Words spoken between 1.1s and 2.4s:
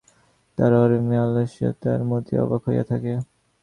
আলস্যপ্রিয়তায় মতি